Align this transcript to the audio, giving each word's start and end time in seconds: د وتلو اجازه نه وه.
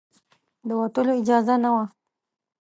د 0.67 0.69
وتلو 0.81 1.11
اجازه 1.21 1.55
نه 1.63 1.69
وه. 1.73 1.85